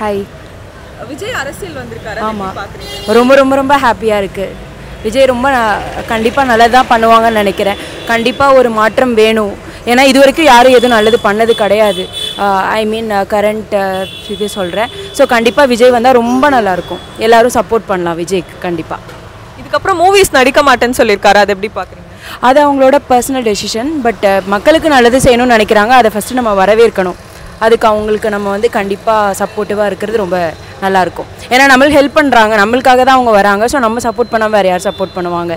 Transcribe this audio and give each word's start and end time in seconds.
Hi 0.00 0.20
Vijay 1.10 1.36
அரசியல் 1.40 1.78
வந்திருக்காரு. 1.80 2.18
ஆமா. 2.28 2.48
பாக்குறீங்க? 2.58 3.14
ரொம்ப 3.18 3.32
ரொம்ப 3.40 3.54
ரொம்ப 3.60 3.74
ஹாப்பியாக 3.84 4.20
இருக்குது 4.22 4.54
விஜய் 5.04 5.30
ரொம்ப 5.32 5.48
கண்டிப்பாக 6.10 6.48
நல்லதாக 6.50 6.84
பண்ணுவாங்கன்னு 6.92 7.40
நினைக்கிறேன். 7.42 7.80
கண்டிப்பாக 8.10 8.58
ஒரு 8.58 8.70
மாற்றம் 8.78 9.14
வேணும். 9.22 9.54
ஏன்னா 9.90 10.04
இது 10.10 10.18
வரைக்கும் 10.22 10.50
யாரும் 10.52 10.76
எதுவும் 10.78 10.96
நல்லது 10.96 11.18
பண்ணது 11.26 11.52
கிடையாது. 11.62 12.04
ஐ 12.78 12.82
மீன் 12.92 13.10
கரண்ட் 13.34 13.76
இது 14.34 14.48
சொல்கிறேன் 14.58 14.92
ஸோ 15.18 15.24
கண்டிப்பாக 15.34 15.70
விஜய் 15.74 15.94
வந்தால் 15.96 16.18
ரொம்ப 16.22 16.50
நல்லாயிருக்கும் 16.56 17.04
எல்லாரும் 17.26 17.56
சப்போர்ட் 17.58 17.90
பண்ணலாம் 17.92 18.18
விஜய்க்கு 18.22 18.56
கண்டிப்பாக 18.66 19.15
இதுக்கப்புறம் 19.66 19.98
மூவிஸ் 20.02 20.36
நடிக்க 20.38 20.60
மாட்டேன்னு 20.66 20.96
சொல்லியிருக்காரு. 20.98 21.38
அது 21.44 21.52
எப்படி 21.54 21.68
பார்க்குறீங்க? 21.78 22.04
அது 22.48 22.58
அவங்களோட 22.64 22.96
பர்சனல் 23.08 23.46
டெசிஷன் 23.48 23.88
பட் 24.04 24.26
மக்களுக்கு 24.52 24.88
நல்லது 24.96 25.18
செய்யணும்னு 25.24 25.54
நினைக்கிறாங்க. 25.56 25.92
அதை 26.00 26.10
ஃபஸ்ட்டு 26.14 26.36
நம்ம 26.38 26.52
வரவேற்கணும். 26.60 27.16
அதுக்கு 27.64 27.86
அவங்களுக்கு 27.90 28.28
நம்ம 28.34 28.48
வந்து 28.54 28.68
கண்டிப்பாக 28.76 29.34
சப்போர்ட்டிவாக 29.40 29.88
இருக்கிறது 29.90 30.22
ரொம்ப 30.22 30.38
நல்லாயிருக்கும் 30.84 31.28
ஏன்னா 31.52 31.64
நம்மளுக்கு 31.72 31.98
ஹெல்ப் 32.00 32.18
பண்ணுறாங்க 32.18 32.54
நம்மளுக்காக 32.62 33.00
தான் 33.08 33.18
அவங்க 33.18 33.32
வராங்க. 33.38 33.66
ஸோ 33.72 33.78
நம்ம 33.86 34.02
சப்போர்ட் 34.06 34.32
பண்ணால் 34.32 34.54
வேறு 34.56 34.70
யார் 34.70 34.86
சப்போர்ட் 34.88 35.16
பண்ணுவாங்க? 35.16 35.54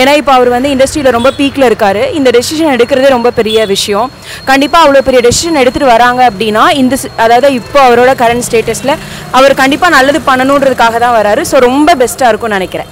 ஏன்னா 0.00 0.12
இப்போ 0.20 0.32
அவர் 0.38 0.50
வந்து 0.54 0.68
இண்டஸ்ட்ரியில் 0.74 1.14
ரொம்ப 1.16 1.30
பீக்கில் 1.38 1.66
இருக்கார். 1.68 2.00
இந்த 2.18 2.28
டெசிஷன் 2.36 2.74
எடுக்கிறதே 2.76 3.08
ரொம்ப 3.16 3.30
பெரிய 3.38 3.66
விஷயம். 3.74 4.08
கண்டிப்பாக 4.50 4.84
அவ்வளோ 4.84 5.02
பெரிய 5.08 5.20
டெசிஷன் 5.26 5.60
எடுத்துகிட்டு 5.62 5.92
வராங்க 5.94 6.20
அப்படின்னா 6.30 6.64
இந்த 6.82 6.94
அதாவது 7.24 7.50
இப்போ 7.60 7.80
அவரோட 7.88 8.12
கரண்ட் 8.22 8.46
ஸ்டேட்டஸில் 8.48 8.94
அவர் 9.38 9.60
கண்டிப்பாக 9.62 9.96
நல்லது 9.96 10.20
பண்ணணுன்றதுக்காக 10.30 10.98
தான் 11.06 11.16
வராரு. 11.20 11.44
ஸோ 11.52 11.58
ரொம்ப 11.68 11.96
பெஸ்ட்டாக 12.02 12.32
இருக்கும்னு 12.32 12.60
நினைக்கிறேன். 12.60 12.90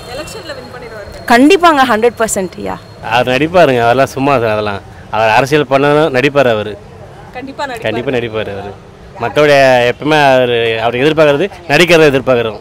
கண்டிப்பாங்க 1.30 1.82
ஹண்ட்ரட் 1.90 2.18
பர்சன்ட் 2.20 2.54
யா 2.66 2.76
அவர் 3.14 3.30
நடிப்பாருங்க 3.34 3.82
அதெல்லாம் 3.86 4.12
சும்மா 4.14 4.32
அதெல்லாம். 4.34 4.80
அவர் 5.14 5.34
அரசியல் 5.36 5.70
பண்ணணும் 5.72 6.14
நடிப்பார் 6.16 6.50
அவர். 6.54 6.72
கண்டிப்பா 7.36 7.62
நடிப்பாரு. 7.64 7.82
கண்டிப்பாக 7.86 8.14
நடிப்பார் 8.16 8.50
அவர். 8.54 8.72
மக்களுடைய 9.22 9.60
எப்பவுமே 9.92 10.18
அவர் 10.32 10.54
அவர் 10.84 11.00
எதிர்பார்க்கறது 11.02 11.46
நடிக்கிறத 11.70 12.08
எதிர்பார்க்குறோம். 12.12 12.60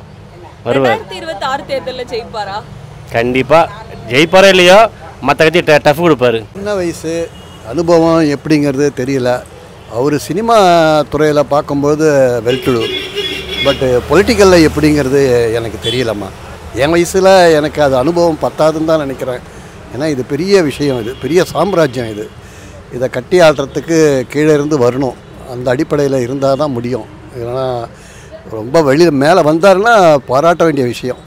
வருவார். 0.67 1.01
இருபத்தி 1.19 1.45
ஆறு 1.51 1.63
தேர்தல்ல 1.71 2.03
ஜெயிப்பாரா? 2.13 2.57
கண்டிப்பாக 3.11 3.69
ஜெயிப்பாரோ 4.11 4.49
இல்லையோ 4.55 4.79
மற்ற 5.27 5.39
கட்சி 5.45 5.61
ட 5.61 5.77
டஃப் 5.85 6.03
கொடுப்பாரு. 6.05 6.39
சின்ன 6.57 6.73
வயசு 6.73 7.13
அனுபவம் 7.71 8.21
எப்படிங்கிறது 8.35 8.87
தெரியல. 9.01 9.29
அவர் 9.97 10.15
சினிமா 10.27 10.55
துறையில் 11.13 11.49
பார்க்கும்போது 11.53 12.05
வெல்டுடு 12.47 12.83
பட்டு 13.65 13.87
பொலிட்டிக்கலில் 14.09 14.65
எப்படிங்கிறது 14.67 15.21
எனக்கு 15.57 15.79
தெரியலம்மா. 15.87 16.29
என் 16.75 16.91
வயசில் 16.91 17.25
எனக்கு 17.25 17.83
அது 17.83 17.97
அனுபவம் 17.97 18.37
பத்தாதுன்னு 18.41 18.85
தான் 18.85 18.99
நினைக்கிறேன். 18.99 19.39
ஏன்னா 19.97 20.07
இது 20.07 20.23
பெரிய 20.23 20.61
விஷயம் 20.61 21.01
இது. 21.01 21.15
பெரிய 21.21 21.43
சாம்ராஜ்யம் 21.43 22.09
இது. 22.09 22.29
இதை 22.93 23.09
கட்டி 23.09 23.39
ஆடுறதுக்கு 23.39 24.21
கீழே 24.27 24.53
இருந்து 24.53 24.91
வரணும். 24.91 25.13
அந்த 25.51 25.71
அடிப்படையில் 25.71 26.19
இருந்தால் 26.19 26.57
தான் 26.57 26.71
முடியும். 26.71 27.05
இல்லைன்னா 27.37 27.87
ரொம்ப 28.51 28.81
வெளியில் 28.81 29.11
மேலே 29.11 29.41
வந்தாருன்னா 29.41 30.15
பாராட்ட 30.15 30.63
வேண்டிய 30.63 30.85
விஷயம். 30.85 31.17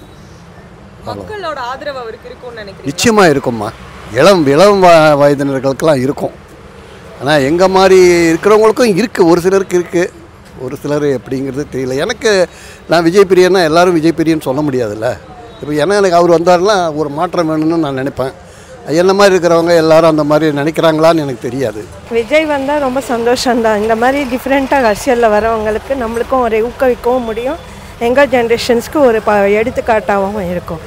நிச்சயமாக 2.85 3.29
இருக்கும்மா. 3.29 3.71
இளம் 4.15 4.47
இளம் 4.47 4.83
வ- 4.83 5.21
வயதினர்களுக்கெல்லாம் 5.21 6.01
இருக்கும். 6.01 6.33
ஆனால் 7.21 7.41
எங்கள் 7.41 7.69
மாதிரி 7.69 8.01
இருக்கிறவங்களுக்கும் 8.33 9.07
இருக்குது 9.07 9.25
ஒரு 9.25 9.41
சிலருக்கு 9.41 9.79
இருக்குது 9.79 10.09
ஒரு 10.61 10.77
சிலர் 10.77 11.03
எப்படிங்கிறது 11.03 11.67
தெரியல. 11.73 11.97
எனக்கு 11.97 12.49
நான் 12.89 13.03
விஜய் 13.03 13.27
பிரியன்னா 13.29 13.65
எல்லாரும் 13.65 13.93
விஜய் 13.93 14.15
பிரியன்னு 14.17 14.41
சொல்ல 14.41 14.63
முடியாதுல்ல. 14.63 15.17
இப்போ 15.63 15.75
ஏன்னா 15.83 15.97
எனக்கு 16.01 16.17
அவர் 16.19 16.33
வந்தாருன்னா 16.37 16.77
ஒரு 17.01 17.11
மாற்றம் 17.17 17.51
வேணும்னு 17.51 17.77
நான் 17.83 17.99
நினைப்பேன். 18.01 18.33
என்ன 19.01 19.13
மாதிரி 19.19 19.33
இருக்கிறவங்க 19.35 19.73
எல்லாரும் 19.83 20.13
அந்த 20.13 20.25
மாதிரி 20.31 20.47
நினைக்கிறாங்களான்னு 20.61 21.23
எனக்கு 21.25 21.45
தெரியாது. 21.49 21.81
விஜய் 22.17 22.47
வந்தால் 22.53 22.83
ரொம்ப 22.87 23.01
சந்தோஷம்தான். 23.11 23.79
இந்த 23.83 23.95
மாதிரி 24.03 24.21
டிஃப்ரெண்ட்டாக 24.33 24.89
அரசியலில் 24.91 25.33
வரவங்களுக்கு 25.35 25.93
நம்மளுக்கும் 26.03 26.43
ஒரு 26.47 26.59
ஊக்குவிக்கவும் 26.69 27.29
முடியும். 27.31 27.61
எங்கள் 28.07 28.31
ஜென்ரேஷன்ஸ்க்கு 28.35 28.99
ஒரு 29.09 29.19
ப 29.29 29.33
எடுத்துக்காட்டாகவும் 29.61 30.49
இருக்கும். 30.53 30.83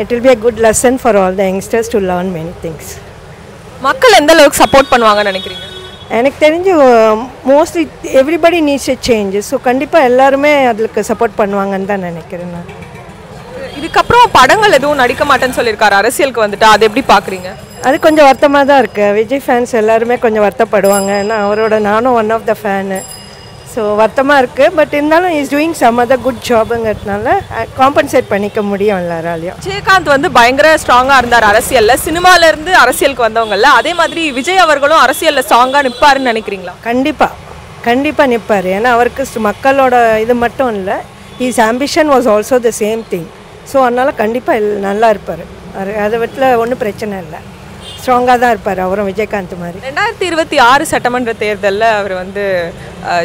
It 0.00 0.12
will 0.12 0.24
be 0.26 0.32
a 0.34 0.38
good 0.44 0.60
lesson 0.66 0.98
for 1.02 1.18
all 1.22 1.38
the 1.40 1.46
youngsters 1.50 1.90
to 1.94 2.00
learn 2.10 2.30
many 2.36 2.52
things 2.64 2.92
மக்கள் 3.86 4.18
எந்த 4.20 4.32
அளவுக்கு 4.36 4.62
சப்போர்ட் 4.64 4.90
பண்ணுவாங்கன்னு 4.92 5.32
நினைக்கிறீங்க? 5.32 5.64
எனக்கு 6.18 6.38
தெரிஞ்சு 6.44 6.72
mostly 7.50 7.82
everybody 8.20 8.60
needs 8.68 8.90
a 8.94 8.96
change 9.08 9.36
so 9.48 9.58
கண்டிப்பாக 9.68 10.10
எல்லாருமே 10.10 10.52
அதுக்கு 10.72 11.02
சப்போர்ட் 11.10 11.38
பண்ணுவாங்கன்னு 11.40 11.90
தான் 11.92 12.06
நினைக்கிறேன் 12.10 12.54
நான். 12.56 12.70
இதுக்கப்புறம் 13.80 14.34
படங்கள் 14.38 14.76
எதுவும் 14.78 15.00
நடிக்க 15.02 15.24
மாட்டேன்னு 15.30 15.58
சொல்லியிருக்காரு. 15.58 15.94
அரசியலுக்கு 16.00 16.44
வந்துட்டு 16.46 16.66
அது 16.74 16.86
எப்படி 16.88 17.04
பாக்குறீங்க 17.14 17.50
அது 17.88 17.96
கொஞ்சம் 18.06 18.26
வருத்தமாக 18.28 18.64
தான் 18.70 18.80
இருக்குது 18.82 19.14
விஜய் 19.18 19.42
ஃபேன்ஸ் 19.44 19.72
எல்லாருமே 19.80 20.16
கொஞ்சம் 20.24 20.44
வருத்தப்படுவாங்க. 20.46 21.10
ஏன்னா 21.22 21.36
அவரோட 21.44 21.74
நானும் 21.90 22.16
one 22.20 22.32
of 22.36 22.46
the 22.50 22.54
fan 22.62 22.98
so 23.72 23.82
வருத்தமாக 24.00 24.40
இருக்குது 24.42 24.74
பட் 24.78 24.92
இருந்தாலும் 24.96 25.34
is 25.38 25.50
doing 25.52 25.76
some 25.80 26.00
other 26.02 26.22
good 26.24 26.40
ஜாபுங்கிறதுனால 26.48 27.34
compensate 27.80 28.30
பண்ணிக்க 28.32 28.62
முடியும் 28.70 28.98
எல்லாராலையும். 29.02 29.58
விஜயகாந்த் 29.60 30.10
வந்து 30.14 30.30
பயங்கர 30.38 30.72
ஸ்ட்ராங்கா 30.82 31.16
இருந்தார் 31.22 31.46
அரசியல்ல. 31.52 31.94
சினிமால 32.06 32.48
இருந்து 32.52 32.72
அரசியலுக்கு 32.82 33.26
வந்தவங்கல்ல. 33.28 33.70
அதே 33.80 33.92
மாதிரி 34.00 34.24
விஜய் 34.38 34.64
அவர்களும் 34.66 35.02
அரசியல்ல 35.04 35.44
ஸ்ட்ராங்கா 35.48 35.82
நிப்பாருன்னு 35.88 36.32
நினைக்கிறீங்களா? 36.32 36.74
கண்டிப்பாக 36.88 37.36
கண்டிப்பாக 37.88 38.30
நிற்பார் 38.34 38.66
ஏன்னா 38.76 38.90
அவருக்கு 38.96 39.42
மக்களோட 39.50 39.94
இது 40.24 40.34
மட்டும் 40.44 40.72
இல்லை 40.78 40.96
is 41.48 41.60
ambition 41.70 42.10
was 42.14 42.30
also 42.32 42.58
the 42.66 42.72
same 42.82 43.02
thing 43.12 43.28
so 43.70 43.78
அதனால் 43.86 44.18
கண்டிப்பாக 44.20 44.58
நல்லா 44.88 45.08
இருப்பார். 45.14 45.42
அதை 46.04 46.16
விட்டுல 46.22 46.44
ஒன்றும் 46.62 46.82
பிரச்சனை 46.82 47.16
இல்லை. 47.24 47.40
ஸ்ட்ராங்காக 48.00 48.36
தான் 48.42 48.52
இருப்பார் 48.54 48.80
அவரும் 48.84 49.08
விஜயகாந்த் 49.08 49.54
மாதிரி. 49.62 49.78
ரெண்டாயிரத்தி 49.86 50.24
இருபத்தி 50.30 50.56
ஆறு 50.68 50.84
சட்டமன்ற 50.92 51.32
தேர்தல்ல 51.42 51.84
அவர் 51.98 52.14
வந்து 52.20 52.42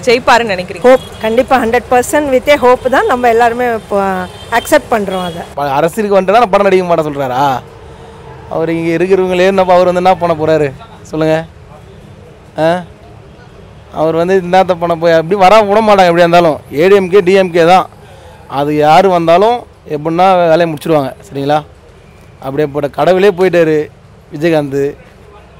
ஜெயிப்பாருன்னு 0.08 0.54
நினைக்கிறீங்க? 0.56 0.86
ஹோப் 0.88 1.06
கண்டிப்பாக 1.24 1.60
ஹண்ட்ரட் 1.64 1.88
பர்சன்ட் 1.92 2.32
வித்தே 2.34 2.56
ஹோப் 2.64 2.86
தான் 2.96 3.10
நம்ம 3.12 3.30
எல்லாருமே 3.34 3.68
இப்போ 3.80 4.00
அக்செப்ட் 4.60 4.92
பண்ணுறோம் 4.94 5.26
அதை. 5.30 5.44
அரசியலுக்கு 5.78 6.18
வந்துட்டு 6.18 6.38
தான் 6.38 6.52
படம் 6.54 6.68
நடிக்க 6.68 6.86
மாட்டேன் 6.90 7.08
சொல்கிறாரா 7.10 7.44
அவர் 8.56 8.72
இங்கே 8.76 8.92
இருக்கிறவங்களே 8.98 9.48
என்னப்பா 9.52 9.76
அவர் 9.78 9.90
வந்து 9.90 10.04
என்ன 10.04 10.16
பண்ண 10.24 10.36
போகிறாரு 10.42 10.68
சொல்லுங்கள் 11.12 11.46
ஆ? 12.66 12.68
அவர் 14.02 14.20
வந்து 14.22 14.36
என்னத்த 14.42 14.74
பண்ண 14.80 14.94
போய் 15.02 15.18
அப்படி 15.18 15.38
வர 15.44 15.56
விட 15.70 15.80
மாட்டாங்க 15.82 16.10
எப்படியா 16.10 16.28
இருந்தாலும். 16.28 16.58
ஏடிஎம்கே 16.82 17.22
டிஎம்கே 17.28 17.66
தான். 17.72 17.86
அது 18.60 18.72
யார் 18.86 19.08
வந்தாலும் 19.16 19.58
எப்படின்னா 19.94 20.26
வேலையை 20.52 20.68
முடிச்சிடுவாங்க 20.70 21.10
சரிங்களா? 21.28 21.58
அப்படியே 22.46 22.68
போட்ட 22.74 22.88
கடவுளே 22.98 23.32
போயிட்டாரு 23.40 23.78
விஜயகாந்த். 24.34 24.82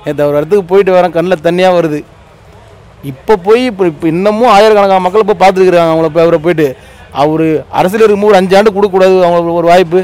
நேற்று 0.04 0.28
ஒரு 0.30 0.38
இடத்துக்கு 0.40 0.66
போயிட்டு 0.72 0.96
வரேன் 0.96 1.16
கண்ணில் 1.16 1.44
தண்ணியாக 1.48 1.78
வருது. 1.78 2.00
இப்போ 3.12 3.34
போய் 3.48 3.64
இப்போ 3.72 3.84
இப்போ 3.92 4.06
இன்னமும் 4.14 4.52
ஆயிரக்கணக்கான 4.56 5.04
மக்கள் 5.06 5.28
போய் 5.30 5.42
பார்த்துருக்குறாங்க 5.44 5.92
அவங்கள 5.94 6.10
போய் 6.16 6.26
அவரை 6.26 6.40
போயிட்டு. 6.46 6.68
அவர் 7.22 7.46
அரசியல் 7.80 8.04
இருக்கும்போது 8.04 8.32
ஒரு 8.32 8.40
அஞ்சு 8.42 8.56
ஆண்டு 8.60 8.76
கொடுக்கக்கூடாது 8.76 9.16
அவங்களுக்கு 9.28 9.62
ஒரு 9.62 9.72
வாய்ப்பு. 9.72 10.02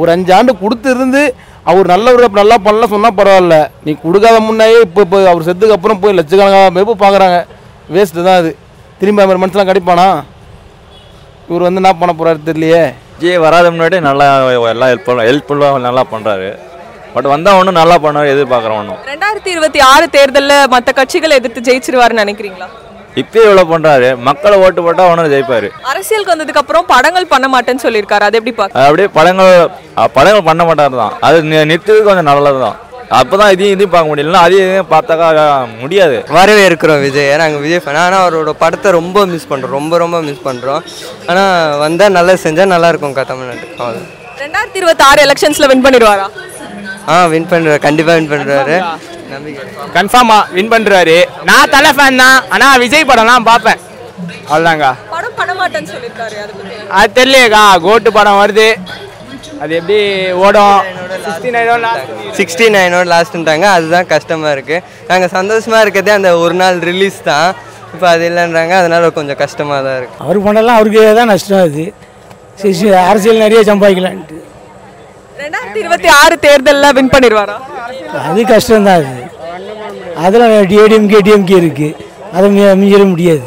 ஒரு 0.00 0.10
அஞ்சு 0.14 0.32
ஆண்டு 0.36 0.52
கொடுத்துருந்து 0.62 1.22
அவர் 1.70 1.92
நல்லவர் 1.92 2.38
நல்லா 2.40 2.56
பண்ணலாம் 2.66 2.92
சொன்னால் 2.94 3.16
பரவாயில்ல. 3.20 3.56
நீ 3.84 3.90
கொடுக்காத 4.04 4.36
முன்னாயே 4.48 4.78
இப்போ 4.86 5.00
இப்போ 5.06 5.18
அவர் 5.32 5.46
செத்துக்கு 5.48 5.76
அப்புறம் 5.76 6.00
போய் 6.04 6.18
லட்சக்கணக்கான 6.18 6.70
பேர் 6.76 6.88
போய் 6.90 7.02
பார்க்குறாங்க. 7.04 7.38
வேஸ்ட்டு 7.94 8.26
தான் 8.28 8.40
அது. 8.42 8.50
திரும்பி 9.00 9.22
அவர் 9.24 9.40
மனசெலாம் 9.42 9.70
கிடைப்பானா? 9.70 10.08
இவர் 11.48 11.66
வந்து 11.66 11.80
என்ன 11.82 11.92
பண்ண 12.00 12.12
போகிறாரு 12.14 12.48
தெரியலையே. 12.48 12.86
விஜய் 13.18 13.38
வராத 13.44 13.66
முன்னாடி 13.72 13.96
நல்லா 14.02 14.26
எல்லாம் 14.66 14.90
ஹெல்ப் 14.90 15.06
பண்ண 15.08 15.22
ஹெல்ப்ஃபுல்லாக 15.28 15.80
நல்லா 15.86 16.02
பண்ணுறாரு 16.10 16.50
பட் 17.14 17.28
வந்தால் 17.32 17.58
ஒன்றும் 17.60 17.78
நல்லா 17.78 17.96
பண்ணுவார் 18.02 18.32
எதிர்பார்க்குறோம் 18.32 18.80
ஒன்றும் 18.80 19.00
ரெண்டாயிரத்தி 19.10 19.50
இருபத்தி 19.54 19.80
ஆறு 19.88 20.06
தேர்தல்ல 20.14 20.54
மத்த 20.74 20.90
கட்சிகளை 20.98 21.36
எதிர்த்து 21.40 21.66
ஜெயிச்சிருவாருன்னு 21.68 22.24
நினைக்கிறீங்களா? 22.24 22.68
இப்பயே 23.16 23.44
இவ்வளோ 23.46 23.62
பண்ணுறாரு 23.70 24.08
மக்களை 24.26 24.56
ஓட்டு 24.64 24.80
போட்டால் 24.82 25.10
ஒன்றும் 25.12 25.30
ஜெயிப்பார். 25.32 25.66
அரசியலுக்கு 25.90 26.32
வந்ததுக்கு 26.32 26.60
அப்புறம் 26.62 26.84
படங்கள் 26.90 27.30
பண்ண 27.32 27.46
மாட்டேன்னு 27.54 27.84
சொல்லியிருக்காரு. 27.86 28.24
அது 28.28 28.38
எப்படி 28.38 28.52
அது 28.66 28.84
அப்படியே 28.84 29.08
படங்கள் 29.16 29.52
படங்கள் 30.16 30.46
பண்ண 30.48 30.62
மாட்டார் 30.68 31.00
தான் 31.02 31.14
அது 31.28 31.38
நி- 31.50 31.66
நிறுத்துறது 31.70 32.04
கொஞ்சம் 32.08 32.28
நல்லது 32.30 32.60
தான் 32.66 32.76
அப்போ 33.16 33.34
தான் 33.40 33.52
இதையும் 33.54 33.74
இதையும் 33.74 33.92
பார்க்க 33.92 34.10
முடியல. 34.10 34.40
அதையும் 34.46 34.66
இதையும் 34.66 34.90
பார்த்தாக்கா 34.94 35.26
முடியாது. 35.82 36.16
வரவே 36.38 36.64
இருக்கிறோம் 36.68 37.02
விஜய். 37.04 37.30
நாங்கள் 37.42 37.62
விஜய் 37.64 37.82
ஃபேன் 37.84 38.00
ஆனால் 38.02 38.22
அவரோட 38.24 38.52
படத்தை 38.62 38.88
ரொம்ப 38.98 39.24
மிஸ் 39.32 39.48
பண்ணுறோம் 39.52 39.76
ரொம்ப 39.78 39.98
ரொம்ப 40.02 40.18
மிஸ் 40.26 40.44
பண்ணுறோம் 40.48 40.82
ஆனால் 41.30 41.78
வந்தால் 41.84 42.16
நல்லா 42.18 42.34
செஞ்சால் 42.44 42.72
நல்லா 42.74 42.90
இருக்கும்க்கா 42.92 43.24
தமிழ்நாட்டுக்கு 43.30 43.80
அவ்வளோ 43.84 44.02
ரெண்டாயிரத்தி 44.42 44.78
இருபத்தி 44.80 45.04
ஆறு 45.08 45.20
எலெக்ஷன்ஸ்ல 45.26 45.68
வின் 45.70 45.84
பண்ணிடுவாரா? 45.86 46.26
ஆ 47.12 47.14
வின் 47.32 47.48
பண்ணுறாரு 47.52 47.80
கண்டிப்பாக 47.86 48.16
வின் 48.18 48.30
பண்ணுறாரு 48.34 48.76
நம்பிக்கை. 49.32 49.64
கன்ஃபார்மாக 49.96 50.44
வின் 50.56 50.72
பண்ணுறாரு 50.74 51.16
நான் 51.48 51.72
தலை 51.76 51.90
ஃபேன் 51.96 52.20
தான். 52.24 52.38
ஆனால் 52.54 52.80
விஜய் 52.84 53.08
படம்லாம் 53.10 53.48
பார்ப்பேன். 53.50 53.80
அவ்வளோதாங்க 54.50 54.86
படம் 55.14 55.36
பண்ண 55.40 55.52
மாட்டேன்னு 55.60 55.90
சொல்லியிருக்காரு 55.94 56.36
அது 56.98 57.16
தெரியலையேக்கா. 57.18 57.64
கோட்டு 57.86 58.10
படம் 58.18 58.40
வருது. 58.42 58.68
அது 59.62 59.72
எப்படி 59.80 59.98
ஓடும்? 60.46 60.78
சிக்ஸ்டி 62.36 62.76
நைனோட 62.76 63.12
லாஸ்ட்டுன்ட்டாங்க 63.12 63.62
அதுதான் 63.62 64.06
கஷ்டமாக 64.06 64.54
இருக்குது 64.54 64.82
நாங்கள் 65.08 65.28
சந்தோஷமாக 65.28 65.82
இருக்கிறதே 65.82 66.12
அந்த 66.12 66.36
ஒரு 66.36 66.54
நாள் 66.54 66.78
ரிலீஸ் 66.78 67.22
தான். 67.22 67.54
இப்போ 67.94 68.08
அது 68.08 68.28
இல்லைன்றாங்க. 68.28 68.70
அதனால 68.70 69.10
கொஞ்சம் 69.10 69.36
கஷ்டமாக 69.36 69.88
தான் 69.88 70.00
இருக்குது 70.00 70.22
அவர் 70.22 70.42
பண்ணலாம். 70.42 70.74
அவருக்கு 70.74 71.14
தான் 71.14 71.26
நஷ்டம் 71.26 71.60
அது. 71.60 71.92
அரசியல் 72.96 73.36
நிறைய 73.36 73.74
சம்பாதிக்கலான்ட்டு. 73.74 74.46
ரெண்டாயிரத்தி 75.38 75.76
இருபத்தி 75.76 76.08
ஆறு 76.08 76.38
தேர்தலில் 76.38 76.92
வின் 76.92 77.08
பண்ணிடுவாரா 77.08 77.56
அது 78.28 78.42
கஷ்டம்தான் 78.42 78.94
அது. 78.94 79.26
அதில் 80.16 80.78
ஏடிஎம்கே 80.80 81.18
டிஎம்கே 81.24 81.58
இருக்குது 81.58 81.96
அதை 82.32 82.58
மி- 82.58 82.76
மிஞ்சிட 82.76 83.08
முடியாது. 83.08 83.42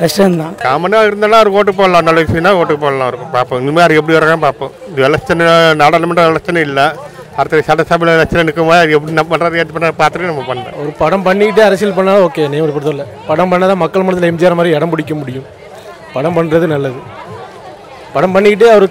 கஷ்டம்தான். 0.00 0.54
காமனாக 0.54 1.06
இருந்தாலும் 1.06 1.32
அவர் 1.32 1.48
ஓட்டு 1.48 1.74
போடலாம். 1.74 2.04
நல்ல 2.04 2.22
விஷயம்னா 2.22 2.52
ஓட்டு 2.52 2.78
போடலாம். 2.78 3.08
இருக்கும். 3.08 3.30
பார்ப்போம். 3.30 3.60
இனிமேல் 3.60 3.90
எப்படி 3.90 4.18
வர்றாங்க 4.18 4.36
பார்ப்போம். 4.36 4.70
எலெக்ஷன் 5.08 5.42
நாடாளுமன்ற 5.82 6.24
எலெக்ஷன் 6.30 6.60
இல்லை. 6.68 6.86
அடுத்த 7.38 7.60
சட்டசபையில் 7.68 8.14
எலெக்ஷன் 8.16 8.46
நிற்கும் 8.48 8.68
போது 8.70 8.94
எப்படி 8.96 9.14
நம்ம 9.18 9.30
பண்ணுறது 9.32 9.60
ஏற்று 9.60 9.74
பண்ணுறது 9.76 9.96
பார்த்துட்டு 10.00 10.30
நம்ம 10.30 10.42
பண்ணுறோம் 10.50 10.76
ஒரு 10.82 10.90
படம் 11.02 11.24
பண்ணிக்கிட்டு 11.28 11.62
அரசியல் 11.68 11.96
பண்ணால் 11.98 12.24
ஓகே 12.26 12.42
நீ 12.52 12.58
ஒரு 12.66 12.74
பொறுத்தவரை 12.74 13.06
படம் 13.30 13.50
பண்ணால் 13.52 13.72
தான் 13.72 13.82
மக்கள் 13.84 14.06
மனதில் 14.08 14.28
எம்ஜிஆர் 14.30 14.58
மாதிரி 14.58 14.74
இடம் 14.78 14.92
பிடிக்க 14.92 15.14
முடியும். 15.22 15.46
படம் 16.16 16.36
பண்ணுறது 16.38 16.66
நல்லது. 16.74 17.00
படம் 18.14 18.34
பண்ணிக்கிட்டு 18.36 18.68
அவர் 18.74 18.86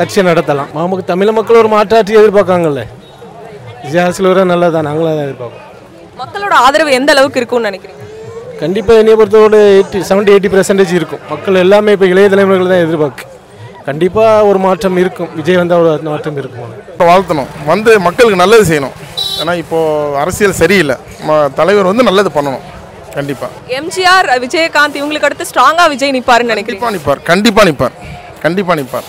கட்சியை 0.00 0.24
நடத்தலாம். 0.30 0.70
நமக்கு 0.78 1.04
தமிழ் 1.12 1.36
மக்கள் 1.38 1.60
ஒரு 1.62 1.70
மாற்றாற்றி 1.76 2.18
எதிர்பார்க்காங்கல்ல 2.20 2.82
விஜய் 3.84 4.04
அரசியல் 4.04 4.30
வர 4.32 4.44
நல்லதான் 4.52 4.86
நாங்களும் 4.88 5.12
அதை 5.14 5.24
எதிர்பார்ப்போம் 5.28 5.66
மக்களோட 6.20 6.54
ஆதரவு 6.66 6.90
எந்த 6.98 7.10
அளவுக்கு 7.14 7.40
இருக்கும்னு 7.40 7.68
நினைக்கிறீங்க? 7.70 7.98
கண்டிப்பாக 8.62 9.00
என்னைய 9.02 9.16
பொறுத்தவரை 9.18 9.60
எயிட்டி 9.76 9.98
செவன்ட்டி 10.08 10.32
எயிட்டி 10.34 10.48
பர்சன்டேஜ் 10.54 10.92
இருக்கும். 10.98 11.22
மக்கள் 11.32 11.62
எல்லாமே 11.64 11.94
இப்போ 11.96 12.08
இளைய 12.12 12.28
தலைமுறைகள் 12.32 12.72
தான் 12.72 12.84
எதிர்பார்க்கு. 12.86 13.24
கண்டிப்பாக 13.90 14.44
ஒரு 14.44 14.58
மாற்றம் 14.58 14.96
இருக்கும். 14.96 15.34
விஜய் 15.34 15.56
வந்தால் 15.56 15.78
ஒரு 15.78 16.00
மாற்றம் 16.02 16.36
இருக்கும். 16.36 16.68
இப்போ 16.88 17.04
வாழ்த்தணும். 17.04 17.46
வந்து 17.66 18.00
மக்களுக்கு 18.00 18.36
நல்லது 18.36 18.64
செய்யணும். 18.64 18.92
ஏன்னா 19.40 19.54
இப்போது 19.54 20.16
அரசியல் 20.16 20.52
சரியில்லை. 20.52 20.96
ம- 21.28 21.54
தலைவர் 21.54 21.84
வந்து 21.84 22.02
நல்லது 22.02 22.30
பண்ணணும். 22.34 22.60
கண்டிப்பாக 23.14 23.52
எம்ஜிஆர் 23.68 24.26
விஜயகாந்த் 24.26 24.96
இவங்களுக்கு 24.96 25.24
அடுத்து 25.24 25.44
ஸ்ட்ராங்கா 25.44 25.88
விஜய் 25.88 26.10
நிப்பாருன்னு 26.10 26.50
நினைக்கிறீங்க? 26.50 26.78
கண்டிப்பாக 26.78 26.90
நிற்பார் 26.90 27.22
கண்டிப்பாக 27.22 27.68
நிற்பார் 27.68 27.92
கண்டிப்பாக 28.42 28.80
நிற்பார் 28.80 29.02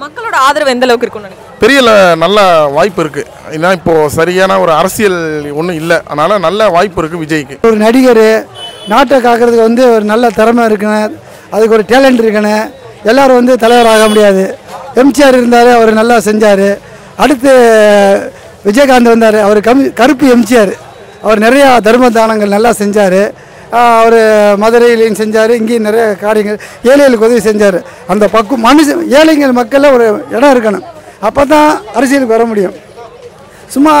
மக்களோட 0.00 0.34
ஆதரவு 0.34 0.70
எந்த 0.70 0.86
அளவுக்கு 0.86 1.06
இருக்கும்னு 1.06 1.44
பெரிய 1.58 2.14
நல்ல 2.16 2.64
வாய்ப்பு 2.64 3.04
இருக்குது 3.04 3.26
ஏன்னா 3.50 3.72
இப்போது 3.72 4.10
சரியான 4.10 4.60
ஒரு 4.60 4.72
அரசியல் 4.72 5.50
ஒன்றும் 5.50 5.76
இல்லை. 5.76 5.96
அதனால் 6.06 6.40
நல்ல 6.40 6.68
வாய்ப்பு 6.68 7.02
இருக்குது 7.02 7.22
விஜய்க்கு. 7.26 7.58
ஒரு 7.62 7.76
நடிகர் 7.76 8.46
நாட்டை 8.88 9.18
காக்கிறதுக்கு 9.18 9.62
வந்து 9.62 9.92
ஒரு 9.92 10.04
நல்ல 10.04 10.30
திறமை 10.30 10.64
இருக்கணும். 10.64 11.16
அதுக்கு 11.50 11.74
ஒரு 11.74 11.84
டேலண்ட் 11.88 12.16
இருக்கணும். 12.16 12.70
எல்லாரும் 13.10 13.38
வந்து 13.40 13.54
தலைவர் 13.64 13.90
ஆக 13.94 14.04
முடியாது 14.12 14.44
எம்ஜிஆர் 15.02 15.38
இருந்தார் 15.40 15.70
அவர் 15.78 15.92
நல்லா 16.00 16.16
செஞ்சார். 16.28 16.68
அடுத்து 17.22 17.50
விஜயகாந்த் 18.68 19.12
வந்தார் 19.14 19.38
அவர் 19.46 19.58
கம் 19.68 19.82
கருப்பு 20.00 20.26
எம்ஜிஆர் 20.36 20.72
அவர் 21.24 21.40
நிறையா 21.46 21.68
தர்ம 21.88 22.08
தானங்கள் 22.16 22.54
நல்லா 22.56 22.70
செஞ்சார். 22.80 23.20
அவர் 23.98 24.18
மதுரையிலையும் 24.62 25.18
செஞ்சார் 25.20 25.52
இங்கேயும் 25.58 25.86
நிறைய 25.88 26.04
காரியங்கள் 26.24 26.58
ஏழைகளுக்கு 26.90 27.26
உதவி 27.28 27.42
செஞ்சார். 27.48 27.78
அந்த 28.12 28.24
பக்கம் 28.34 28.64
மனுஷன் 28.68 29.02
ஏழைகள் 29.18 29.58
மக்களில் 29.60 29.94
ஒரு 29.96 30.06
இடம் 30.36 30.52
இருக்கணும். 30.54 30.84
அப்போ 31.28 31.42
தான் 31.54 31.70
அரசியலுக்கு 31.98 32.36
வர 32.36 32.44
முடியும். 32.50 32.74
சும்மா 33.74 33.94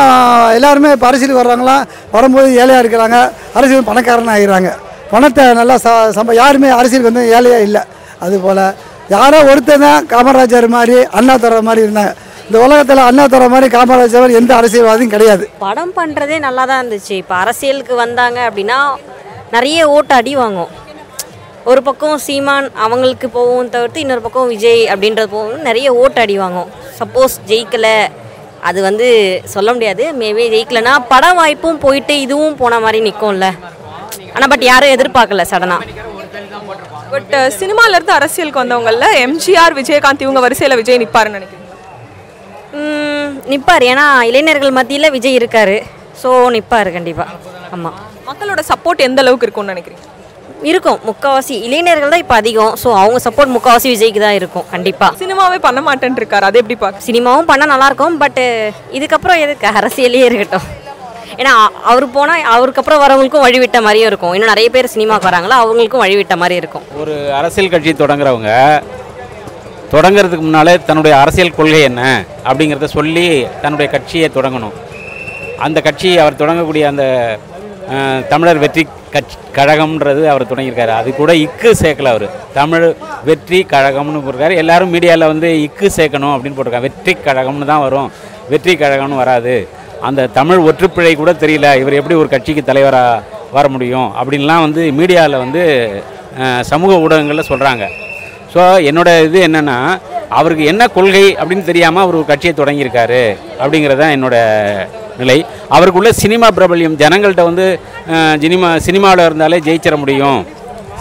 எல்லாருமே 0.56 0.90
இப்போ 0.96 1.06
அரசியலுக்கு 1.10 1.42
வர்றாங்களா? 1.42 1.76
வரும்போது 2.14 2.48
ஏழையாக 2.62 2.82
இருக்கிறாங்க 2.82 3.18
அரசியல் 3.58 3.88
பணக்காரனாக 3.90 4.36
ஆகிறாங்க 4.38 4.70
பணத்தை 5.12 5.44
நல்லா 5.60 5.74
ச 5.84 5.88
சம்ப 6.18 6.34
யாருமே 6.42 6.68
அரசியலுக்கு 6.78 7.10
வந்து 7.12 7.24
ஏழையாக 7.36 7.66
இல்லை. 7.68 7.82
அதுபோல் 8.24 8.62
யாரோ 9.14 9.38
ஒருத்தர் 9.50 9.84
தான் 9.86 10.06
காமராஜர் 10.12 10.66
மாதிரி 10.76 10.96
அண்ணா 11.18 11.34
மாதிரி 11.68 11.82
இருந்தாங்க. 11.86 12.12
இந்த 12.46 12.58
உலகத்தில் 12.64 13.06
அண்ணா 13.08 13.24
மாதிரி 13.54 13.68
காமராஜர் 13.76 14.36
எந்த 14.40 14.52
அரசியல்வாதியும் 14.60 15.14
கிடையாது. 15.14 15.44
படம் 15.66 15.94
பண்ணுறதே 15.98 16.38
நல்லா 16.46 16.64
தான் 16.70 16.80
இருந்துச்சு. 16.82 17.14
இப்போ 17.22 17.34
அரசியலுக்கு 17.42 17.94
வந்தாங்க 18.04 18.38
அப்படின்னா 18.48 18.78
நிறைய 19.54 19.80
ஓட்டு 19.94 20.14
அடி 20.18 20.34
வாங்கும் 20.42 20.72
ஒரு 21.70 21.80
பக்கம் 21.86 22.18
சீமான் 22.26 22.66
அவங்களுக்கு 22.84 23.28
போகும் 23.36 23.70
தவிர்த்து 23.74 24.02
இன்னொரு 24.02 24.22
பக்கம் 24.26 24.50
விஜய் 24.54 24.82
அப்படின்றது 24.92 25.30
போகும் 25.34 25.64
நிறைய 25.68 25.88
ஓட்டு 26.02 26.20
அடி 26.24 26.36
வாங்கும் 26.42 26.70
சப்போஸ் 27.00 27.34
ஜெயிக்கலை 27.50 27.96
அது 28.68 28.78
வந்து 28.88 29.08
சொல்ல 29.54 29.68
முடியாது. 29.74 30.04
மேபி 30.20 30.44
ஜெயிக்கலைன்னா 30.54 30.94
படம் 31.12 31.38
வாய்ப்பும் 31.40 31.82
போயிட்டு 31.84 32.14
இதுவும் 32.26 32.58
போன 32.62 32.78
மாதிரி 32.84 33.00
நிற்கும்ல 33.08 33.48
ஆனால் 34.34 34.50
பட் 34.52 34.64
யாரும் 34.70 34.94
எதிர்பார்க்கல 34.96 35.44
சடனாக 35.52 35.95
பட் 37.12 37.34
சினிமால 37.60 37.96
இருந்து 37.98 38.16
அரசியலுக்கு 38.18 38.62
வந்தவங்கல்ல 38.62 39.06
எம்ஜிஆர் 39.26 39.76
விஜயகாந்த் 39.80 40.24
இவங்க 40.26 40.42
வரிசையில 40.46 40.76
விஜய் 40.82 41.02
நிப்பாருன்னு 41.04 41.38
நினைக்கிறீங்க 41.40 41.64
நிற்பார் 43.52 43.84
ஏன்னா 43.90 44.04
இளைஞர்கள் 44.30 44.76
மத்தியில் 44.78 45.14
விஜய் 45.14 45.38
இருக்கார். 45.40 45.76
ஸோ 46.22 46.28
நிற்பார் 46.54 46.88
கண்டிப்பாக 46.96 47.74
ஆமாம் 47.74 47.96
மக்களோட 48.28 48.60
சப்போர்ட் 48.70 49.06
எந்த 49.06 49.20
அளவுக்கு 49.22 49.46
இருக்கும்னு 49.46 49.72
நினைக்கிறீங்க? 49.74 50.04
இருக்கும். 50.70 50.98
முக்கால்வாசி 51.08 51.54
இளைஞர்கள் 51.66 52.12
தான் 52.12 52.22
இப்போ 52.24 52.36
அதிகம். 52.42 52.74
ஸோ 52.82 52.88
அவங்க 53.02 53.18
சப்போர்ட் 53.26 53.52
முக்கால்வாசி 53.56 53.88
விஜய்க்கு 53.94 54.20
தான் 54.24 54.36
இருக்கும். 54.40 54.66
கண்டிப்பாக 54.74 55.18
சினிமாவே 55.22 55.58
பண்ண 55.66 55.80
மாட்டேன்னு 55.88 56.20
இருக்காரு 56.22 56.48
அது 56.48 56.60
எப்படி 56.62 56.76
பார்க்க 56.84 57.06
சினிமாவும் 57.08 57.48
பண்ணால் 57.50 57.72
நல்லாயிருக்கும். 57.72 58.16
பட்டு 58.24 58.44
இதுக்கப்புறம் 58.98 59.42
எதுக்கு? 59.44 59.68
அரசியலே 59.80 60.24
இருக்கட்டும். 60.28 60.66
ஏன்னா 61.40 61.52
அவர் 61.90 62.06
போனால் 62.16 62.46
அவருக்கு 62.56 62.80
அப்புறம் 62.82 63.02
வரவங்களுக்கும் 63.04 63.46
வழிவிட்ட 63.46 63.80
மாதிரியும் 63.86 64.10
இருக்கும். 64.10 64.34
இன்னும் 64.36 64.52
நிறைய 64.52 64.68
பேர் 64.76 64.94
சினிமாவுக்கு 64.94 65.30
வராங்களோ 65.30 65.56
அவங்களுக்கும் 65.62 66.04
வழிவிட்ட 66.04 66.36
மாதிரி 66.42 66.60
இருக்கும். 66.62 66.86
ஒரு 67.02 67.16
அரசியல் 67.40 67.72
கட்சி 67.74 67.94
தொடங்குறவங்க 68.02 68.52
தொடங்குறதுக்கு 69.94 70.44
முன்னாலே 70.46 70.72
தன்னுடைய 70.86 71.14
அரசியல் 71.22 71.56
கொள்கை 71.58 71.82
என்ன 71.90 72.02
அப்படிங்கிறத 72.48 72.88
சொல்லி 72.98 73.26
தன்னுடைய 73.64 73.88
கட்சியை 73.92 74.28
தொடங்கணும். 74.36 74.76
அந்த 75.66 75.78
கட்சி 75.86 76.08
அவர் 76.22 76.40
தொடங்கக்கூடிய 76.40 76.84
அந்த 76.92 77.04
தமிழர் 78.30 78.62
வெற்றி 78.62 78.82
கட்சி 79.14 79.36
கழகம்ன்றது 79.56 80.22
அவர் 80.30 80.48
தொடங்கியிருக்காரு. 80.50 80.92
அது 81.00 81.10
கூட 81.18 81.32
இக்கு 81.44 81.70
சேர்க்கல 81.82 82.12
அவர். 82.14 82.26
தமிழ் 82.56 82.86
வெற்றி 83.28 83.58
கழகம்னு 83.74 84.22
போட்டிருக்காரு. 84.22 84.54
எல்லாரும் 84.62 84.92
மீடியாவில் 84.94 85.30
வந்து 85.32 85.48
இக்கு 85.66 85.88
சேர்க்கணும் 85.98 86.34
அப்படின்னு 86.34 86.56
போட்டிருக்காங்க. 86.56 86.88
வெற்றி 86.88 87.12
கழகம்னு 87.26 87.70
தான் 87.72 87.84
வரும். 87.86 88.08
வெற்றி 88.52 88.74
கழகம்னு 88.82 89.20
வராது. 89.22 89.54
அந்த 90.08 90.28
தமிழ் 90.38 90.64
ஒற்றுப்பிழை 90.68 91.12
கூட 91.16 91.32
தெரியல 91.42 91.68
இவர் 91.82 91.98
எப்படி 92.00 92.16
ஒரு 92.22 92.28
கட்சிக்கு 92.34 92.62
தலைவராக 92.70 93.22
வர 93.56 93.66
முடியும் 93.74 94.08
அப்படின்லாம் 94.20 94.64
வந்து 94.66 94.82
மீடியாவில் 94.98 95.42
வந்து 95.44 95.62
சமூக 96.70 96.98
ஊடகங்களில் 97.04 97.50
சொல்கிறாங்க 97.50 97.84
ஸோ 98.52 98.62
என்னோட 98.88 99.10
இது 99.28 99.38
என்னென்னா 99.48 99.78
அவருக்கு 100.38 100.64
என்ன 100.72 100.82
கொள்கை 100.96 101.24
அப்படின்னு 101.40 101.68
தெரியாமல் 101.70 102.04
அவர் 102.04 102.18
ஒரு 102.20 102.28
கட்சியை 102.30 102.52
தொடங்கியிருக்காரு 102.60 103.22
அப்படிங்கிறது 103.62 104.00
தான் 104.02 104.14
என்னோட 104.16 104.36
நிலை. 105.20 105.36
அவருக்குள்ள 105.74 106.10
சினிமா 106.22 106.48
பிரபல்யம் 106.56 106.96
ஜனங்கள்கிட்ட 107.02 107.44
வந்து 107.50 107.66
சினிமா 108.44 108.68
சினிமாவில் 108.86 109.26
இருந்தாலே 109.28 109.58
ஜெயிச்சிட 109.66 109.96
முடியும். 110.02 110.40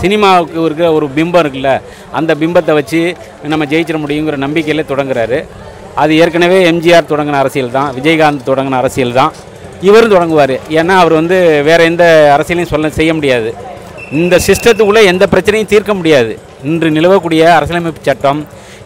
சினிமாவுக்கு 0.02 0.58
இருக்கிற 0.68 0.88
ஒரு 0.98 1.06
பிம்பம் 1.18 1.42
இருக்குல்ல 1.44 1.72
அந்த 2.20 2.32
பிம்பத்தை 2.42 2.74
வச்சு 2.80 3.02
நம்ம 3.54 3.66
ஜெயிச்சிட 3.74 4.00
முடியுங்கிற 4.04 4.38
நம்பிக்கையில் 4.46 4.90
தொடங்குறாரு. 4.92 5.40
அது 6.02 6.12
ஏற்கனவே 6.24 6.58
எம்ஜிஆர் 6.72 7.12
தொடங்கின 7.12 7.40
அரசியல் 7.44 7.75
தான் 7.78 7.90
விஜயகாந்த் 7.98 8.48
தொடங்கின 8.50 8.80
அரசியல் 8.82 9.16
தான் 9.20 9.32
இவரும் 9.88 10.14
தொடங்குவார். 10.16 10.56
ஏன்னா 10.80 10.96
அவர் 11.04 11.16
வந்து 11.20 11.38
வேறு 11.68 11.84
எந்த 11.92 12.04
அரசியலையும் 12.36 12.74
சொல்ல 12.74 12.90
செய்ய 13.00 13.14
முடியாது. 13.18 13.50
இந்த 14.22 14.36
சிஸ்டத்துக்குள்ளே 14.48 15.02
எந்த 15.12 15.25
பிரச்சனையும் 15.34 15.72
தீர்க்க 15.74 15.94
முடியாது. 16.00 16.34
இன்று 16.70 16.90
நிலவக்கூடிய 16.98 17.42
அரசியலமைப்பு 17.58 18.04
சட்டம் 18.10 18.42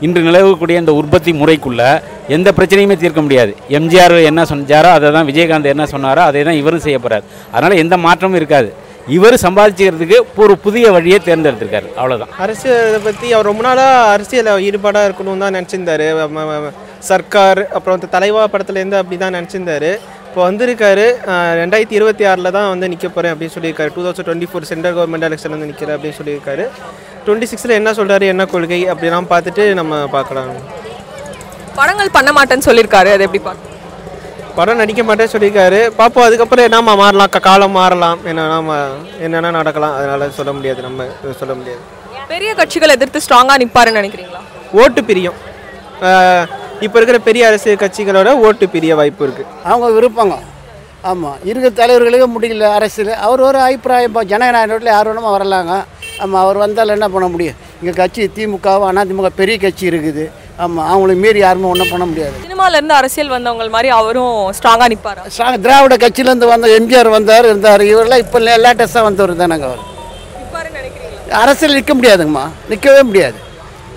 இன்று 0.05 0.21
நிலவக்கூடிய 0.27 0.75
இந்த 0.81 0.93
உற்பத்தி 0.99 1.31
முறைக்குள்ளே 1.39 1.89
எந்த 2.35 2.49
பிரச்சனையுமே 2.57 2.95
தீர்க்க 3.01 3.21
முடியாது. 3.25 3.51
எம்ஜிஆர் 3.77 4.15
என்ன 4.29 4.43
சொன்னாரோ 4.51 4.91
அதை 4.97 5.07
தான் 5.17 5.27
விஜயகாந்த் 5.31 5.73
என்ன 5.73 5.87
சொன்னாரோ 5.93 6.21
அதை 6.29 6.43
தான் 6.49 6.59
இவரும் 6.61 6.85
செய்ய 6.85 6.99
போகிறார் 7.05 7.25
அதனால் 7.55 7.81
எந்த 7.83 7.97
மாற்றமும் 8.05 8.39
இருக்காது. 8.41 8.69
இவர் 9.17 9.35
சம்பாதிச்சுக்கிறதுக்கு 9.43 10.17
ஒரு 10.43 10.53
புதிய 10.65 10.85
வழியை 10.95 11.19
தேர்ந்தெடுத்திருக்காரு. 11.27 11.87
அவ்வளோதான் 11.99 12.33
அரசியலை 12.45 12.99
பற்றி 13.07 13.27
அவர் 13.35 13.49
ரொம்ப 13.51 13.63
நாளாக 13.67 14.11
அரசியலில் 14.15 14.65
ஈடுபாடாக 14.67 15.07
இருக்கணும்னு 15.09 15.43
தான் 15.45 15.57
நினச்சிருந்தாரு. 15.57 16.07
சர்க்கார் 17.07 17.61
அப்புறம் 17.75 17.97
இந்த 17.97 18.07
தலைவா 18.15 18.43
படத்துலேருந்து 18.53 18.97
அப்படி 19.01 19.17
தான் 19.23 19.35
நினச்சிருந்தாரு 19.37 19.91
இப்போ 20.27 20.41
வந்திருக்காரு 20.47 21.05
ரெண்டாயிரத்தி 21.59 21.95
இருபத்தி 21.99 22.23
ஆறில் 22.31 22.51
தான் 22.57 22.67
வந்து 22.71 22.89
நிற்க 22.91 23.07
போகிறேன் 23.07 23.33
அப்படின்னு 23.33 23.55
சொல்லியிருக்காரு. 23.55 23.89
Two 23.95 24.01
thousand 24.05 24.27
twenty 24.27 24.49
four 24.49 24.67
central 24.71 24.95
government 24.97 25.27
election 25.27 25.53
வந்து 25.55 25.69
நிற்கிறேன் 25.69 25.95
அப்படின்னு 25.95 26.17
சொல்லியிருக்காரு. 26.19 26.65
டுவெண்ட்டி 27.25 27.49
சிக்ஸில் 27.51 27.77
என்ன 27.79 27.93
சொல்கிறாரு 27.99 28.25
என்ன 28.33 28.43
கொள்கை 28.53 28.79
அப்படிலாம் 28.93 29.29
பார்த்துட்டு 29.33 29.65
நம்ம 29.79 30.01
பார்க்கலாம். 30.15 30.51
படங்கள் 31.79 32.15
பண்ண 32.17 32.29
மாட்டேன்னு 32.37 32.67
சொல்லியிருக்காரு 32.69 33.11
அது 33.15 33.25
எப்படி 33.27 33.43
பார்க்க 33.47 33.77
படம் 34.59 34.79
நடிக்க 34.81 35.01
மாட்டேன்னு 35.07 35.33
சொல்லியிருக்காரு. 35.33 35.79
பார்ப்போம் 35.99 36.27
அதுக்கப்புறம் 36.27 36.67
என்னமா 36.67 36.93
மாறலாம் 37.01 37.33
காலம் 37.49 37.75
மாறலாம். 37.79 38.19
என்னென்னா 38.29 38.77
என்னென்ன 39.25 39.51
நடக்கலாம் 39.59 39.95
அதனால் 39.99 40.35
சொல்ல 40.39 40.51
முடியாது 40.57 40.81
நம்ம 40.87 41.05
சொல்ல 41.41 41.53
முடியாது. 41.59 41.81
பெரிய 42.31 42.51
கட்சிகள் 42.61 42.95
எதிர்த்து 42.97 43.25
ஸ்ட்ராங்கா 43.25 43.55
நிப்பாருன்னு 43.63 44.01
நினைக்கிறீங்களா? 44.01 44.41
ஓட்டு 44.81 45.01
பிரியும். 45.09 45.37
இப்போ 46.85 46.95
இருக்கிற 46.99 47.17
பெரிய 47.27 47.43
அரசியல் 47.49 47.81
கட்சிகளோட 47.83 48.29
ஓட்டு 48.47 48.65
பிரிய 48.73 48.91
வாய்ப்பு 48.99 49.23
இருக்குது 49.25 49.49
அவங்க 49.71 49.87
விருப்பங்க. 49.95 50.35
ஆமாம் 51.09 51.37
இருக்கிற 51.49 51.71
தலைவர்களுக்கு 51.79 52.27
முடியல 52.35 52.69
அரசியல். 52.77 53.11
அவர் 53.25 53.41
ஒரு 53.47 53.59
அபிப்பிராயம் 53.65 54.07
இப்போ 54.09 54.21
ஜனநாயகத்தில் 54.31 54.91
யார் 54.93 55.09
வேணுமோ 55.09 55.31
வரலாங்க. 55.35 55.73
ஆமாம் 56.23 56.41
அவர் 56.43 56.57
வந்தால் 56.63 56.93
என்ன 56.95 57.07
பண்ண 57.15 57.27
முடியும்? 57.33 57.57
இங்கே 57.79 57.93
கட்சி 57.99 58.29
திமுகவும் 58.37 58.99
அதிமுக 59.03 59.31
பெரிய 59.41 59.55
கட்சி 59.65 59.85
இருக்குது. 59.91 60.23
ஆமாம் 60.63 60.87
அவங்களை 60.91 61.13
மீறி 61.23 61.39
யாருமே 61.45 61.67
ஒன்றும் 61.73 61.91
பண்ண 61.93 62.05
முடியாது. 62.09 62.35
சினிமால 62.47 62.79
இருந்து 62.79 62.95
அரசியல் 63.01 63.35
வந்தவங்க 63.35 63.69
மாதிரி 63.75 63.91
அவரும் 63.99 64.35
ஸ்ட்ராங்கா 64.57 64.87
நிப்பாரா? 64.93 65.23
ஸ்ட்ராங் 65.35 65.61
திராவிட 65.67 65.97
கட்சியிலேருந்து 66.03 66.51
வந்த 66.53 66.73
எம்ஜிஆர் 66.79 67.09
வந்தார் 67.17 67.49
இருந்தார். 67.51 67.83
இவரெல்லாம் 67.91 68.23
இப்போ 68.25 68.39
லேட்டஸ்ட்டாக 68.65 69.07
வந்தவர் 69.09 69.41
தானங்க 69.43 69.67
அவர். 69.69 69.85
அரசியல் 71.43 71.77
நிற்க 71.77 71.93
முடியாதுங்கம்மா. 71.99 72.45
நிற்கவே 72.69 73.01
முடியாது. 73.09 73.39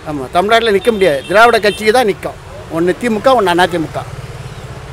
ஆமாம் 0.08 0.30
தமிழ்நாட்டில் 0.36 0.76
நிற்க 0.76 0.90
முடியாது. 0.96 1.20
திராவிட 1.28 1.58
கட்சிக்கு 1.66 1.92
தான் 1.98 2.10
நிற்கும் 2.10 2.38
ஒன்று 2.76 2.93
திமுக 3.02 3.29
ஒன்று 3.38 3.55
அதிமுக 3.64 3.99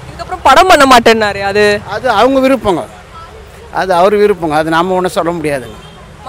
இதுக்கப்புறம் 0.08 0.46
படம் 0.48 0.70
பண்ண 0.72 0.86
மாட்டேன்னாரு 0.94 1.42
அது? 1.50 1.64
அது 1.96 2.08
அவங்க 2.20 2.40
விருப்பங்க. 2.46 2.84
அது 3.80 3.92
அவர் 4.00 4.16
விருப்பங்க. 4.24 4.56
அது 4.62 4.70
நம்ம 4.78 4.96
ஒன்றும் 5.00 5.16
சொல்ல 5.18 5.32
முடியாதுங்க. 5.38 5.78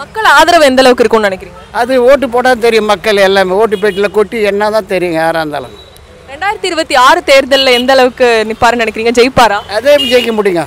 மக்கள் 0.00 0.26
ஆதரவு 0.38 0.66
எந்த 0.70 0.82
அளவுக்கு 0.82 1.02
இருக்கும்னு 1.04 1.28
நினைக்கிறீங்க? 1.28 1.60
அது 1.80 1.92
ஓட்டு 2.08 2.26
போட்டால் 2.34 2.64
தெரியும் 2.66 2.90
மக்கள் 2.92 3.24
எல்லாமே. 3.28 3.56
ஓட்டு 3.62 3.76
பெட்டியில் 3.84 4.14
கொட்டி 4.18 4.38
என்ன 4.50 4.70
தான் 4.76 4.90
தெரியுங்க 4.92 5.18
யாராக 5.22 5.42
இருந்தாலும். 5.42 5.74
ரெண்டாயிரத்தி 6.32 6.68
இருபத்தி 6.70 6.94
ஆறு 7.06 7.20
தேர்தலில் 7.30 7.76
எந்த 7.78 7.90
அளவுக்கு 7.96 8.26
நிப்பாருன்னு 8.50 8.82
நினைக்கிறீங்க? 8.84 9.14
ஜெயிப்பாரா? 9.18 9.58
அதே 9.78 9.94
ஜெயிக்க 10.12 10.32
முடியுங்க. 10.38 10.64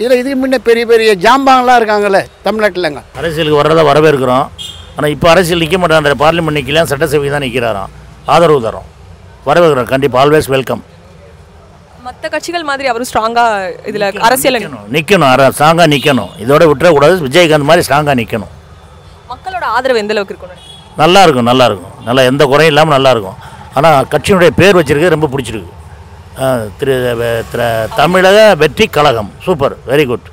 இதில் 0.00 0.18
இதுக்கு 0.20 0.38
முன்ன 0.40 0.58
பெரிய 0.68 0.84
பெரிய 0.92 1.10
ஜாம்பாங்கெல்லாம் 1.24 1.78
இருக்காங்களே 1.80 2.22
தமிழ்நாட்டிலங்க. 2.46 3.02
அரசியலுக்கு 3.20 3.60
வர்றதை 3.62 3.84
வரவேற்கிறோம். 3.90 4.46
ஆனால் 4.96 5.12
இப்போ 5.14 5.28
அரசியல் 5.34 5.62
நிற்க 5.64 5.78
மாட்டாங்க 5.82 6.16
பார்லிமெண்ட் 6.24 6.58
நிற்கலாம் 6.60 6.90
சட்டசபை 6.92 7.30
தான் 7.36 7.46
நிற்கிறாராம் 7.46 7.94
ஆதரவு 8.34 8.60
தரோம். 8.66 8.88
வரவேற்கிறோம். 9.48 9.90
கண்டிப்பாக 9.94 10.22
ஆல்வேஸ் 10.24 10.48
வெல்கம் 10.56 10.82
மற்ற 12.06 12.28
கட்சிகள் 12.32 12.66
மாதிரி 12.68 12.88
அவரும் 12.90 13.08
ஸ்ட்ராங்கா 13.10 13.44
இதுல 13.90 14.08
அரசியல் 14.26 14.58
நிற்கணும் 14.96 15.32
ஸ்ட்ராங்காக 15.56 15.88
நிற்கணும் 15.94 16.30
இதோட 16.44 16.62
விட்டுறக்கூடாது. 16.70 17.14
விஜயகாந்த் 17.28 17.68
மாதிரி 17.70 17.84
ஸ்ட்ராங்காக 17.86 18.16
நிற்கணும் 18.20 18.52
மக்களோட 19.32 19.64
ஆதரவு 19.76 20.00
எந்த 20.02 20.14
அளவுக்கு 20.14 20.34
நினைக்கிறீங்க? 20.36 20.74
நல்லா 21.02 21.22
இருக்கும் 21.26 21.48
நல்லா 21.50 21.64
இருக்கும். 21.68 21.94
நல்லா 22.08 22.22
எந்த 22.30 22.42
குறையும் 22.52 22.72
இல்லாமல் 22.72 22.96
நல்லா 22.96 23.10
இருக்கும். 23.14 23.40
ஆனால் 23.78 24.06
கட்சியினுடைய 24.12 24.52
பேர் 24.60 24.78
வச்சிருக்கிறது 24.78 25.16
ரொம்ப 25.16 25.30
பிடிச்சிருக்கு. 25.32 25.72
திரு 26.78 26.94
தமிழக 28.00 28.38
வெற்றி 28.62 28.86
கழகம். 28.96 29.30
Super 29.46 29.76
very 29.90 30.06
good 30.12 30.26